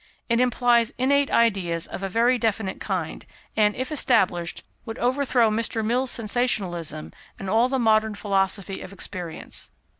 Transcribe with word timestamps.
It 0.29 0.39
implies 0.39 0.91
innate 0.97 1.29
ideas 1.29 1.85
of 1.85 2.01
a 2.01 2.09
very 2.09 2.39
definite 2.39 2.79
kind, 2.79 3.23
and, 3.55 3.75
if 3.75 3.91
established, 3.91 4.63
would 4.83 4.97
overthrow 4.97 5.51
Mr. 5.51 5.85
Mill's 5.85 6.09
sensationalism 6.09 7.13
and 7.37 7.47
all 7.51 7.67
the 7.67 7.77
modern 7.77 8.15
philosophy 8.15 8.81
of 8.81 8.91
experience. 8.93 9.69